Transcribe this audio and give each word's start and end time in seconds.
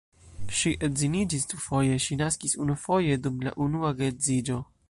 Ŝi 0.59 0.71
edziniĝis 0.87 1.45
dufoje, 1.51 2.01
ŝi 2.07 2.19
naskis 2.23 2.59
unufoje 2.65 3.23
dum 3.27 3.41
la 3.49 3.57
unua 3.67 3.97
geedziĝo. 4.03 4.61